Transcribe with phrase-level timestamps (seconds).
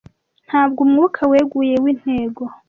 [0.47, 2.41] ntabwo umwuka weguye w'intego